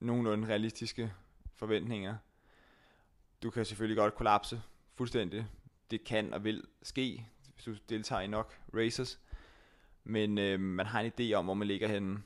nogenlunde 0.00 0.48
realistiske 0.48 1.12
forventninger. 1.54 2.16
Du 3.42 3.50
kan 3.50 3.64
selvfølgelig 3.64 3.96
godt 3.96 4.14
kollapse 4.14 4.62
fuldstændig. 4.94 5.46
Det 5.90 6.04
kan 6.04 6.34
og 6.34 6.44
vil 6.44 6.64
ske 6.82 7.26
hvis 7.54 7.64
du 7.64 7.74
deltager 7.88 8.20
i 8.20 8.26
nok 8.26 8.58
races. 8.74 9.20
Men 10.04 10.38
øh, 10.38 10.60
man 10.60 10.86
har 10.86 11.00
en 11.00 11.12
idé 11.20 11.32
om, 11.32 11.44
hvor 11.44 11.54
man 11.54 11.68
ligger 11.68 11.88
henne. 11.88 12.22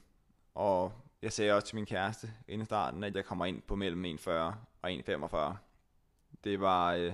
Og 0.54 0.92
jeg 1.22 1.32
sagde 1.32 1.52
også 1.52 1.66
til 1.66 1.74
min 1.74 1.86
kæreste 1.86 2.32
inden 2.48 2.64
starten, 2.64 3.04
at 3.04 3.16
jeg 3.16 3.24
kommer 3.24 3.46
ind 3.46 3.62
på 3.62 3.76
mellem 3.76 4.04
1,40 4.04 4.30
og 4.30 4.54
1,45. 4.90 5.56
Det 6.46 6.60
var, 6.60 6.94
øh, 6.94 7.12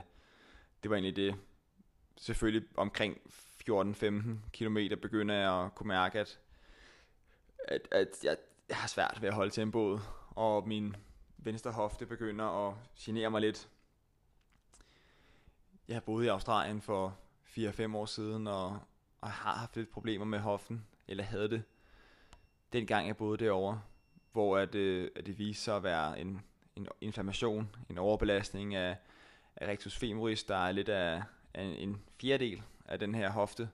det 0.83 0.91
var 0.91 0.97
egentlig 0.97 1.17
det. 1.17 1.35
Selvfølgelig 2.17 2.69
omkring 2.77 3.19
14-15 3.71 4.51
km 4.53 4.79
begynder 5.03 5.35
jeg 5.35 5.65
at 5.65 5.75
kunne 5.75 5.89
mærke, 5.89 6.21
at, 6.21 6.41
at, 7.59 7.89
at 7.91 8.09
jeg, 8.25 8.37
jeg 8.69 8.77
har 8.77 8.89
svært 8.89 9.19
ved 9.21 9.29
at 9.29 9.35
holde 9.35 9.51
tempoet, 9.51 10.01
og 10.31 10.69
min 10.69 10.97
venstre 11.39 11.73
hofte 11.73 12.07
begynder 12.07 12.69
at 12.69 12.75
genere 12.99 13.31
mig 13.31 13.41
lidt. 13.41 13.69
Jeg 15.89 16.03
boede 16.03 16.27
i 16.27 16.29
Australien 16.29 16.81
for 16.81 17.17
4-5 17.45 17.97
år 17.97 18.07
siden, 18.07 18.47
og, 18.47 18.79
og 19.21 19.31
har 19.31 19.55
haft 19.55 19.77
lidt 19.77 19.91
problemer 19.91 20.25
med 20.25 20.39
hoften, 20.39 20.87
eller 21.09 21.25
havde 21.25 21.51
det, 21.51 21.63
dengang 22.73 23.07
jeg 23.07 23.17
boede 23.17 23.45
derovre, 23.45 23.83
hvor 24.33 24.59
at, 24.59 24.75
øh, 24.75 25.11
at 25.17 25.27
det 25.27 25.39
viste 25.39 25.65
sig 25.65 25.77
at 25.77 25.83
være 25.83 26.21
en, 26.21 26.41
en 26.77 26.89
inflammation, 27.01 27.77
en 27.91 27.99
overbelastning 27.99 28.75
af 28.75 28.97
rectus 29.61 29.97
femoris, 29.97 30.45
der 30.45 30.57
er 30.57 30.73
lidt 30.73 30.89
af, 30.89 31.23
af 31.55 31.77
en 31.79 32.03
fjerdedel 32.21 32.63
af 32.85 32.99
den 32.99 33.15
her 33.15 33.31
hofte 33.31 33.69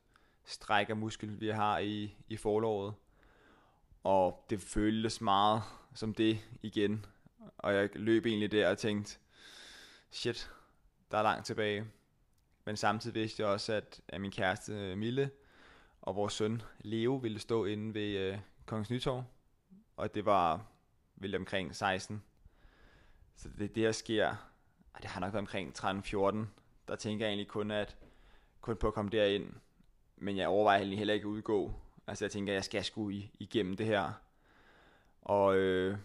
strækker 0.44 0.94
muskel, 0.94 1.40
vi 1.40 1.48
har 1.48 1.78
i, 1.78 2.14
i 2.28 2.36
forlovet. 2.36 2.94
Og 4.04 4.44
det 4.50 4.60
føltes 4.60 5.20
meget 5.20 5.62
som 5.94 6.14
det 6.14 6.38
igen. 6.62 7.06
Og 7.58 7.74
jeg 7.74 7.88
løb 7.94 8.26
egentlig 8.26 8.52
der 8.52 8.70
og 8.70 8.78
tænkte, 8.78 9.18
shit, 10.10 10.50
der 11.10 11.18
er 11.18 11.22
langt 11.22 11.46
tilbage. 11.46 11.86
Men 12.64 12.76
samtidig 12.76 13.14
vidste 13.14 13.42
jeg 13.42 13.50
også, 13.50 13.72
at, 13.72 14.00
at 14.08 14.20
min 14.20 14.30
kæreste 14.30 14.96
Mille 14.96 15.30
og 16.02 16.16
vores 16.16 16.32
søn 16.32 16.62
Leo 16.80 17.14
ville 17.14 17.38
stå 17.38 17.64
inde 17.64 17.94
ved 17.94 18.16
øh, 18.18 18.38
Kongens 18.66 18.90
Nytorv. 18.90 19.24
Og 19.96 20.14
det 20.14 20.24
var 20.24 20.66
vel 21.16 21.34
omkring 21.34 21.76
16. 21.76 22.22
Så 23.36 23.48
det, 23.48 23.58
det 23.58 23.76
der 23.76 23.92
sker, 23.92 24.47
det 25.02 25.10
har 25.10 25.20
nok 25.20 25.32
været 25.32 25.40
omkring 25.40 25.78
13-14. 25.78 26.46
Der 26.88 26.96
tænker 26.96 27.26
jeg 27.26 27.30
egentlig 27.30 27.48
kun, 27.48 27.70
at, 27.70 27.96
kun 28.60 28.76
på 28.76 28.86
at 28.86 28.94
komme 28.94 29.10
derind. 29.10 29.52
Men 30.16 30.36
jeg 30.36 30.48
overvejer 30.48 30.84
heller 30.84 31.14
ikke 31.14 31.24
at 31.24 31.30
udgå. 31.30 31.74
Altså 32.06 32.24
jeg 32.24 32.32
tænker, 32.32 32.52
at 32.52 32.54
jeg 32.54 32.64
skal 32.64 32.84
sgu 32.84 33.10
igennem 33.38 33.76
det 33.76 33.86
her. 33.86 34.12
Og, 35.22 35.56
øh, 35.56 35.98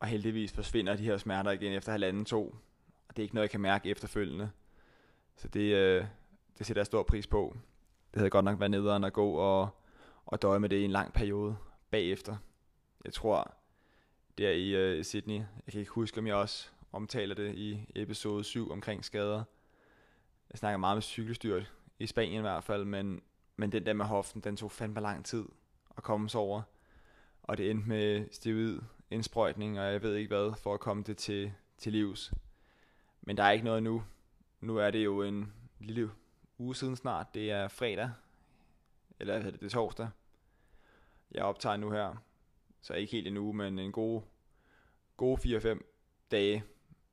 og 0.00 0.06
heldigvis 0.06 0.52
forsvinder 0.52 0.96
de 0.96 1.04
her 1.04 1.16
smerter 1.16 1.50
igen 1.50 1.72
efter 1.72 1.92
halvanden 1.92 2.24
to. 2.24 2.54
Og 3.08 3.16
det 3.16 3.18
er 3.18 3.24
ikke 3.24 3.34
noget, 3.34 3.44
jeg 3.44 3.50
kan 3.50 3.60
mærke 3.60 3.90
efterfølgende. 3.90 4.50
Så 5.36 5.48
det, 5.48 5.74
øh, 5.74 6.04
det 6.58 6.66
sætter 6.66 6.80
jeg 6.80 6.86
stor 6.86 7.02
pris 7.02 7.26
på. 7.26 7.56
Det 8.12 8.18
havde 8.18 8.30
godt 8.30 8.44
nok 8.44 8.60
været 8.60 8.70
nederen 8.70 9.04
at 9.04 9.12
gå 9.12 9.30
og, 9.32 9.68
og 10.26 10.42
døje 10.42 10.58
med 10.58 10.68
det 10.68 10.76
i 10.76 10.84
en 10.84 10.90
lang 10.90 11.12
periode 11.12 11.56
bagefter. 11.90 12.36
Jeg 13.04 13.12
tror, 13.12 13.54
der 14.38 14.50
i 14.50 14.68
øh, 14.68 15.04
Sydney, 15.04 15.34
jeg 15.36 15.72
kan 15.72 15.80
ikke 15.80 15.92
huske, 15.92 16.18
om 16.18 16.26
jeg 16.26 16.34
også 16.34 16.70
omtaler 16.92 17.34
det 17.34 17.54
i 17.54 17.86
episode 17.94 18.44
7 18.44 18.70
omkring 18.70 19.04
skader, 19.04 19.44
Jeg 20.50 20.58
snakker 20.58 20.78
meget 20.78 20.96
med 20.96 21.02
cykelstyrt, 21.02 21.72
i 21.98 22.06
Spanien 22.06 22.38
i 22.38 22.40
hvert 22.40 22.64
fald, 22.64 22.84
men, 22.84 23.22
men 23.56 23.72
den 23.72 23.86
der 23.86 23.92
med 23.92 24.04
hoften, 24.04 24.40
den 24.40 24.56
tog 24.56 24.70
fandme 24.72 25.00
lang 25.00 25.24
tid 25.24 25.44
at 25.96 26.02
komme 26.02 26.28
sig 26.28 26.40
over. 26.40 26.62
Og 27.42 27.58
det 27.58 27.70
endte 27.70 27.88
med 27.88 28.26
steroid 28.32 28.80
indsprøjtning, 29.10 29.80
og 29.80 29.92
jeg 29.92 30.02
ved 30.02 30.14
ikke 30.14 30.28
hvad, 30.28 30.52
for 30.58 30.74
at 30.74 30.80
komme 30.80 31.02
det 31.02 31.16
til, 31.16 31.52
til 31.78 31.92
livs. 31.92 32.32
Men 33.20 33.36
der 33.36 33.42
er 33.42 33.50
ikke 33.50 33.64
noget 33.64 33.82
nu. 33.82 34.04
Nu 34.60 34.76
er 34.76 34.90
det 34.90 35.04
jo 35.04 35.22
en 35.22 35.52
lille 35.78 36.10
uge 36.58 36.74
siden 36.74 36.96
snart. 36.96 37.34
Det 37.34 37.50
er 37.50 37.68
fredag, 37.68 38.10
eller 39.20 39.38
hvad 39.38 39.52
det, 39.52 39.60
det 39.60 39.66
er 39.66 39.70
torsdag. 39.70 40.08
Jeg 41.30 41.44
optager 41.44 41.76
nu 41.76 41.90
her, 41.90 42.16
så 42.80 42.94
ikke 42.94 43.12
helt 43.12 43.26
en 43.26 43.36
uge, 43.36 43.54
men 43.54 43.78
en 43.78 43.92
god, 43.92 44.22
god 45.16 45.38
4-5 45.38 45.80
dage 46.30 46.64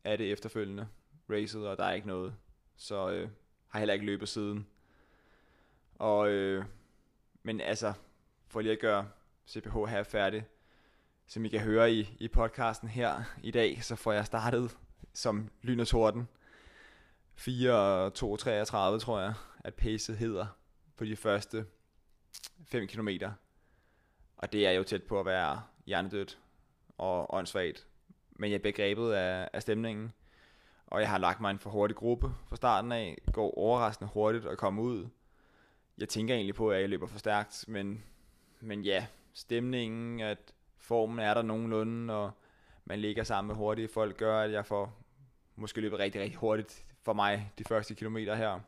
er 0.07 0.15
det 0.17 0.31
efterfølgende 0.31 0.87
racet, 1.29 1.67
og 1.67 1.77
der 1.77 1.83
er 1.83 1.93
ikke 1.93 2.07
noget. 2.07 2.35
Så 2.75 3.09
øh, 3.09 3.29
har 3.67 3.79
heller 3.79 3.93
ikke 3.93 4.05
løbet 4.05 4.29
siden. 4.29 4.67
Og, 5.95 6.29
øh, 6.29 6.65
men 7.43 7.61
altså, 7.61 7.93
for 8.47 8.61
lige 8.61 8.71
at 8.71 8.79
gøre 8.79 9.09
CPH 9.47 9.85
her 9.87 10.03
færdig, 10.03 10.45
som 11.27 11.45
I 11.45 11.49
kan 11.49 11.59
høre 11.59 11.91
i, 11.91 12.15
i 12.19 12.27
podcasten 12.27 12.89
her 12.89 13.23
i 13.43 13.51
dag, 13.51 13.83
så 13.83 13.95
får 13.95 14.11
jeg 14.11 14.25
startet 14.25 14.77
som 15.13 15.49
lyn 15.61 15.79
og 15.79 15.87
torden. 15.87 16.27
4.32 17.37 17.45
tror 18.99 19.19
jeg, 19.19 19.33
at 19.59 19.73
pacet 19.73 20.17
hedder 20.17 20.45
på 20.97 21.05
de 21.05 21.15
første 21.15 21.65
5 22.65 22.87
km. 22.87 23.09
Og 24.37 24.53
det 24.53 24.67
er 24.67 24.71
jo 24.71 24.83
tæt 24.83 25.03
på 25.03 25.19
at 25.19 25.25
være 25.25 25.61
hjernedødt 25.85 26.39
og 26.97 27.33
åndssvagt. 27.33 27.86
Men 28.37 28.51
jeg 28.51 28.57
er 28.57 28.63
begrebet 28.63 29.11
af, 29.11 29.49
af 29.53 29.61
stemningen. 29.61 30.13
Og 30.87 31.01
jeg 31.01 31.09
har 31.09 31.17
lagt 31.17 31.41
mig 31.41 31.51
en 31.51 31.59
for 31.59 31.69
hurtig 31.69 31.97
gruppe 31.97 32.31
fra 32.49 32.55
starten 32.55 32.91
af. 32.91 33.17
Går 33.33 33.57
overraskende 33.57 34.11
hurtigt 34.13 34.45
og 34.45 34.57
kommer 34.57 34.83
ud. 34.83 35.07
Jeg 35.97 36.09
tænker 36.09 36.35
egentlig 36.35 36.55
på, 36.55 36.71
at 36.71 36.81
jeg 36.81 36.89
løber 36.89 37.07
for 37.07 37.19
stærkt, 37.19 37.65
men, 37.67 38.03
men 38.59 38.81
ja, 38.81 39.07
stemningen, 39.33 40.19
at 40.19 40.53
formen 40.77 41.19
er 41.19 41.33
der 41.33 41.41
nogenlunde, 41.41 42.13
og 42.13 42.31
man 42.85 42.99
ligger 42.99 43.23
sammen 43.23 43.47
med 43.47 43.55
hurtige 43.55 43.87
folk, 43.87 44.17
gør, 44.17 44.41
at 44.41 44.51
jeg 44.51 44.65
får 44.65 45.03
måske 45.55 45.81
løbet 45.81 45.99
rigtig, 45.99 46.21
rigtig 46.21 46.37
hurtigt 46.37 46.85
for 47.01 47.13
mig 47.13 47.51
de 47.57 47.63
første 47.63 47.95
kilometer 47.95 48.35
her. 48.35 48.59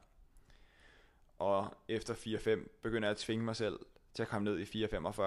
Og 1.40 1.78
efter 1.88 2.14
4-5 2.14 2.68
begynder 2.82 3.08
jeg 3.08 3.12
at 3.12 3.18
tvinge 3.18 3.46
mig 3.46 3.56
selv 3.56 3.80
til 4.14 4.24
at 4.24 4.30
komme 4.30 4.46
ned 4.46 4.60
i 4.60 4.86
4.45. 4.86 5.22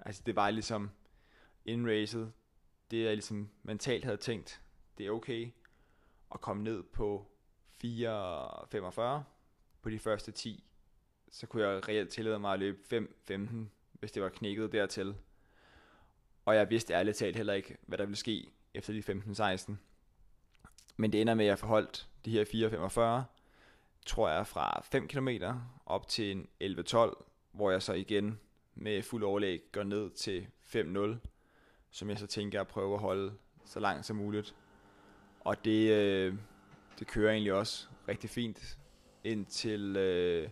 Altså 0.00 0.22
det 0.26 0.36
var 0.36 0.50
ligesom 0.50 0.90
in 1.64 1.88
racet, 1.88 2.32
det 2.90 3.04
jeg 3.04 3.12
ligesom 3.12 3.50
mentalt 3.62 4.04
havde 4.04 4.16
tænkt, 4.16 4.62
det 4.98 5.06
er 5.06 5.10
okay 5.10 5.50
at 6.34 6.40
komme 6.40 6.62
ned 6.62 6.82
på 6.82 7.26
4.45 7.84 9.00
på 9.82 9.90
de 9.90 9.98
første 9.98 10.32
10. 10.32 10.64
Så 11.30 11.46
kunne 11.46 11.68
jeg 11.68 11.88
reelt 11.88 12.10
tillade 12.10 12.38
mig 12.38 12.52
at 12.52 12.58
løbe 12.58 13.08
5.15, 13.30 13.54
hvis 13.92 14.12
det 14.12 14.22
var 14.22 14.28
knækket 14.28 14.72
dertil. 14.72 15.14
Og 16.44 16.56
jeg 16.56 16.70
vidste 16.70 16.92
ærligt 16.92 17.16
talt 17.16 17.36
heller 17.36 17.52
ikke, 17.52 17.76
hvad 17.86 17.98
der 17.98 18.04
ville 18.04 18.16
ske 18.16 18.50
efter 18.74 18.92
de 18.92 19.58
15-16. 19.68 19.72
Men 20.96 21.12
det 21.12 21.20
ender 21.20 21.34
med, 21.34 21.44
at 21.44 21.48
jeg 21.48 21.58
forholdt 21.58 22.08
de 22.24 22.30
her 22.30 22.44
4.45, 22.44 23.24
tror 24.06 24.28
jeg, 24.28 24.46
fra 24.46 24.82
5 24.82 25.08
km 25.08 25.28
op 25.86 26.08
til 26.08 26.30
en 26.30 26.48
11-12, 26.62 27.24
hvor 27.52 27.70
jeg 27.70 27.82
så 27.82 27.92
igen 27.92 28.40
med 28.74 29.02
fuld 29.02 29.22
overlæg 29.22 29.62
går 29.72 29.82
ned 29.82 30.10
til 30.10 30.46
5-0, 30.62 31.28
som 31.94 32.10
jeg 32.10 32.18
så 32.18 32.26
tænker 32.26 32.60
at 32.60 32.68
prøve 32.68 32.94
at 32.94 33.00
holde 33.00 33.32
så 33.64 33.80
langt 33.80 34.06
som 34.06 34.16
muligt. 34.16 34.54
Og 35.40 35.64
det, 35.64 35.90
øh, 35.90 36.34
det 36.98 37.06
kører 37.06 37.32
egentlig 37.32 37.52
også 37.52 37.88
rigtig 38.08 38.30
fint 38.30 38.78
indtil... 39.24 39.96
Øh, 39.96 40.48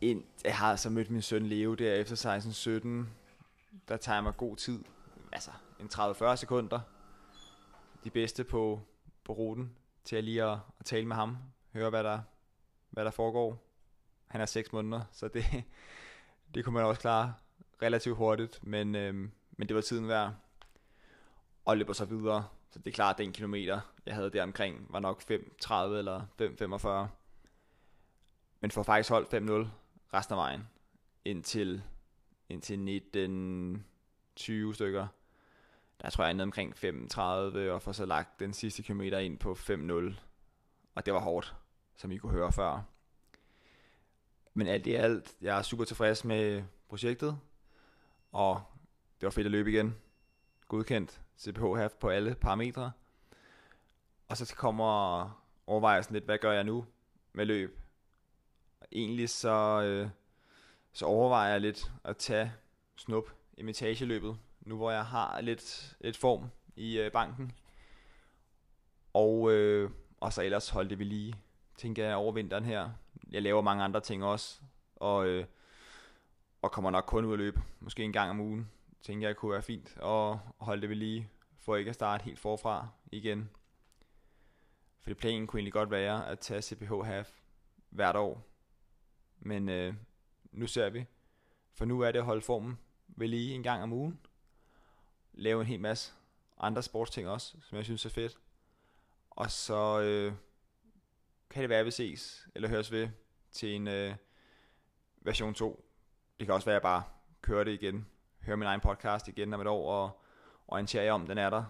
ind, 0.00 0.24
jeg 0.44 0.56
har 0.56 0.76
så 0.76 0.90
mødt 0.90 1.10
min 1.10 1.22
søn 1.22 1.46
Leo 1.46 1.74
der 1.74 1.94
efter 1.94 2.38
16-17. 3.06 3.08
Der 3.88 3.96
tager 3.96 4.16
jeg 4.16 4.22
mig 4.22 4.36
god 4.36 4.56
tid. 4.56 4.84
Altså 5.32 5.50
en 5.80 5.86
30-40 5.94 6.36
sekunder. 6.36 6.80
De 8.04 8.10
bedste 8.10 8.44
på, 8.44 8.80
på 9.24 9.32
ruten 9.32 9.76
til 10.04 10.16
at 10.16 10.24
lige 10.24 10.44
at, 10.44 10.58
at 10.80 10.84
tale 10.84 11.06
med 11.06 11.16
ham. 11.16 11.36
Høre 11.72 11.90
hvad 11.90 12.04
der, 12.04 12.20
hvad 12.90 13.04
der 13.04 13.10
foregår. 13.10 13.64
Han 14.26 14.40
er 14.40 14.46
6 14.46 14.72
måneder, 14.72 15.00
så 15.12 15.28
det, 15.28 15.44
det 16.54 16.64
kunne 16.64 16.74
man 16.74 16.84
også 16.84 17.00
klare 17.00 17.34
relativt 17.82 18.16
hurtigt. 18.16 18.66
Men, 18.66 18.94
Øh, 18.94 19.28
men 19.58 19.68
det 19.68 19.74
var 19.74 19.82
tiden 19.82 20.08
værd. 20.08 20.34
Og 21.64 21.76
løber 21.76 21.92
så 21.92 22.04
videre. 22.04 22.48
Så 22.70 22.78
det 22.78 22.86
er 22.86 22.92
klart, 22.92 23.14
at 23.14 23.18
den 23.18 23.32
kilometer, 23.32 23.80
jeg 24.06 24.14
havde 24.14 24.30
der 24.30 24.42
omkring, 24.42 24.86
var 24.90 25.00
nok 25.00 25.22
5.30 25.22 25.74
eller 25.74 26.20
5.45. 27.06 27.08
Men 28.60 28.70
får 28.70 28.82
faktisk 28.82 29.10
holdt 29.10 29.34
5.0 29.34 29.68
resten 30.14 30.32
af 30.32 30.38
vejen. 30.38 30.68
Indtil, 31.24 31.82
indtil 32.48 32.78
19 32.78 33.86
20 34.36 34.74
stykker. 34.74 35.06
Der 36.02 36.10
tror 36.10 36.24
jeg, 36.24 36.36
jeg 36.36 36.42
omkring 36.42 36.74
5.30 36.74 37.18
og 37.18 37.82
får 37.82 37.92
så 37.92 38.06
lagt 38.06 38.40
den 38.40 38.52
sidste 38.52 38.82
kilometer 38.82 39.18
ind 39.18 39.38
på 39.38 39.52
5.0. 39.52 40.14
Og 40.94 41.06
det 41.06 41.14
var 41.14 41.20
hårdt, 41.20 41.56
som 41.96 42.10
I 42.10 42.16
kunne 42.16 42.32
høre 42.32 42.52
før. 42.52 42.82
Men 44.54 44.66
alt 44.66 44.86
i 44.86 44.94
alt, 44.94 45.36
jeg 45.40 45.58
er 45.58 45.62
super 45.62 45.84
tilfreds 45.84 46.24
med 46.24 46.62
projektet. 46.88 47.38
Og 48.32 48.62
det 49.20 49.26
var 49.26 49.30
fedt 49.30 49.46
at 49.46 49.50
løbe 49.50 49.70
igen. 49.70 49.96
Godkendt 50.68 51.20
CPH 51.38 51.76
half 51.76 51.92
på 51.92 52.08
alle 52.08 52.34
parametre. 52.34 52.92
Og 54.28 54.36
så 54.36 54.54
kommer 54.56 55.42
overvejelsen 55.66 56.12
lidt, 56.14 56.24
hvad 56.24 56.38
gør 56.38 56.52
jeg 56.52 56.64
nu 56.64 56.86
med 57.32 57.46
løb? 57.46 57.80
Og 58.80 58.86
egentlig 58.92 59.28
så, 59.28 59.82
øh, 59.82 60.08
så 60.92 61.06
overvejer 61.06 61.52
jeg 61.52 61.60
lidt 61.60 61.92
at 62.04 62.16
tage 62.16 62.52
snup 62.96 63.30
imitageløbet, 63.58 64.38
nu 64.60 64.76
hvor 64.76 64.90
jeg 64.90 65.04
har 65.04 65.40
lidt, 65.40 65.96
lidt 66.00 66.16
form 66.16 66.46
i 66.76 66.98
øh, 66.98 67.12
banken. 67.12 67.52
Og, 69.14 69.52
øh, 69.52 69.90
og 70.20 70.32
så 70.32 70.42
ellers 70.42 70.68
holde 70.68 70.90
det 70.90 70.98
ved 70.98 71.06
lige, 71.06 71.34
tænker 71.76 72.06
jeg, 72.06 72.16
over 72.16 72.32
vinteren 72.32 72.64
her. 72.64 72.90
Jeg 73.30 73.42
laver 73.42 73.62
mange 73.62 73.84
andre 73.84 74.00
ting 74.00 74.24
også, 74.24 74.60
og, 74.96 75.26
øh, 75.26 75.44
og 76.62 76.72
kommer 76.72 76.90
nok 76.90 77.04
kun 77.06 77.24
ud 77.24 77.32
at 77.32 77.38
løbe, 77.38 77.62
måske 77.80 78.02
en 78.02 78.12
gang 78.12 78.30
om 78.30 78.40
ugen. 78.40 78.70
Tænker 79.02 79.28
jeg 79.28 79.36
kunne 79.36 79.52
være 79.52 79.62
fint 79.62 79.96
at 79.96 80.38
holde 80.58 80.80
det 80.80 80.88
ved 80.88 80.96
lige, 80.96 81.30
for 81.56 81.76
ikke 81.76 81.88
at 81.88 81.94
starte 81.94 82.24
helt 82.24 82.38
forfra 82.38 82.88
igen. 83.12 83.50
For 85.00 85.14
planen 85.14 85.46
kunne 85.46 85.58
egentlig 85.58 85.72
godt 85.72 85.90
være 85.90 86.28
at 86.28 86.38
tage 86.38 86.62
CPH 86.62 86.92
Half 87.04 87.40
hvert 87.90 88.16
år. 88.16 88.46
Men 89.38 89.68
øh, 89.68 89.94
nu 90.52 90.66
ser 90.66 90.90
vi. 90.90 91.04
For 91.72 91.84
nu 91.84 92.00
er 92.00 92.12
det 92.12 92.18
at 92.18 92.24
holde 92.24 92.42
formen 92.42 92.78
ved 93.06 93.28
lige 93.28 93.54
en 93.54 93.62
gang 93.62 93.82
om 93.82 93.92
ugen. 93.92 94.20
Lave 95.32 95.60
en 95.60 95.66
hel 95.66 95.80
masse 95.80 96.12
andre 96.58 96.82
sportsting 96.82 97.28
også, 97.28 97.56
som 97.60 97.76
jeg 97.76 97.84
synes 97.84 98.04
er 98.04 98.10
fedt. 98.10 98.38
Og 99.30 99.50
så 99.50 100.00
øh, 100.00 100.32
kan 101.50 101.62
det 101.62 101.68
være, 101.68 101.80
at 101.80 101.86
vi 101.86 101.90
ses 101.90 102.48
eller 102.54 102.68
høres 102.68 102.92
ved 102.92 103.08
til 103.52 103.74
en 103.74 103.88
øh, 103.88 104.14
version 105.20 105.54
2. 105.54 105.84
Det 106.38 106.46
kan 106.46 106.54
også 106.54 106.64
være, 106.64 106.76
at 106.76 106.80
jeg 106.80 106.82
bare 106.82 107.02
kører 107.42 107.64
det 107.64 107.72
igen 107.82 108.06
høre 108.48 108.56
min 108.56 108.66
egen 108.66 108.80
podcast 108.80 109.28
igen 109.28 109.54
om 109.54 109.60
et 109.60 109.66
år 109.66 109.92
og 109.92 110.22
orientere 110.68 111.04
jer 111.04 111.12
om, 111.12 111.26
den 111.26 111.38
er 111.38 111.50
der. 111.50 111.64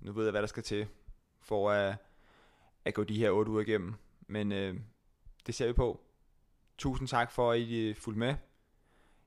Nu 0.00 0.12
ved 0.12 0.24
jeg, 0.24 0.30
hvad 0.30 0.40
der 0.40 0.46
skal 0.46 0.62
til 0.62 0.86
for 1.40 1.70
at, 1.70 1.96
at 2.84 2.94
gå 2.94 3.04
de 3.04 3.18
her 3.18 3.30
8 3.30 3.50
uger 3.50 3.60
igennem. 3.60 3.94
Men 4.26 4.52
øh, 4.52 4.80
det 5.46 5.54
ser 5.54 5.66
vi 5.66 5.72
på. 5.72 6.00
Tusind 6.78 7.08
tak 7.08 7.30
for, 7.30 7.52
at 7.52 7.58
I 7.58 7.88
øh, 7.88 7.96
fulgte 7.96 8.18
med. 8.18 8.34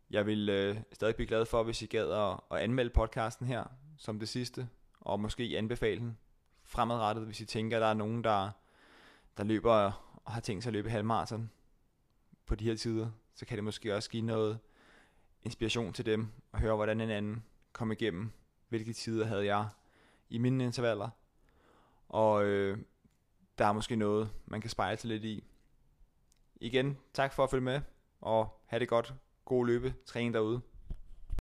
Jeg 0.09 0.25
vil 0.25 0.49
øh, 0.49 0.77
stadig 0.91 1.15
blive 1.15 1.27
glad 1.27 1.45
for, 1.45 1.63
hvis 1.63 1.81
I 1.81 1.85
gad 1.85 2.11
at, 2.11 2.39
at 2.51 2.63
anmelde 2.63 2.89
podcasten 2.89 3.47
her 3.47 3.63
som 3.97 4.19
det 4.19 4.29
sidste, 4.29 4.69
og 4.99 5.19
måske 5.19 5.53
anbefale 5.57 5.99
den 5.99 6.17
fremadrettet, 6.63 7.25
hvis 7.25 7.41
I 7.41 7.45
tænker, 7.45 7.77
at 7.77 7.81
der 7.81 7.87
er 7.87 7.93
nogen, 7.93 8.23
der, 8.23 8.49
der 9.37 9.43
løber 9.43 9.91
og 10.25 10.31
har 10.31 10.41
tænkt 10.41 10.63
sig 10.63 10.69
at 10.69 10.73
løbe 10.73 10.89
halvmarathon 10.89 11.51
på 12.45 12.55
de 12.55 12.63
her 12.63 12.75
tider, 12.75 13.09
så 13.35 13.45
kan 13.45 13.57
det 13.57 13.63
måske 13.63 13.95
også 13.95 14.09
give 14.09 14.25
noget 14.25 14.59
inspiration 15.45 15.93
til 15.93 16.05
dem, 16.05 16.27
og 16.51 16.59
høre, 16.59 16.75
hvordan 16.75 17.01
en 17.01 17.09
anden 17.09 17.43
kom 17.73 17.91
igennem, 17.91 18.31
hvilke 18.69 18.93
tider 18.93 19.25
havde 19.25 19.45
jeg 19.45 19.67
i 20.29 20.37
mine 20.37 20.63
intervaller, 20.63 21.09
og 22.09 22.45
øh, 22.45 22.77
der 23.57 23.65
er 23.65 23.73
måske 23.73 23.95
noget, 23.95 24.29
man 24.45 24.61
kan 24.61 24.69
spejle 24.69 24.97
sig 24.97 25.07
lidt 25.07 25.23
i. 25.23 25.43
Igen, 26.55 26.97
tak 27.13 27.33
for 27.33 27.43
at 27.43 27.49
følge 27.49 27.63
med, 27.63 27.81
og 28.21 28.61
have 28.65 28.79
det 28.79 28.87
godt. 28.87 29.13
God 29.45 29.67
løbe, 29.67 29.93
træning 30.05 30.33
derude. 30.33 30.61